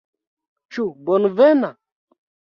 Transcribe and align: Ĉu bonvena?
Ĉu 0.77 0.85
bonvena? 1.11 1.71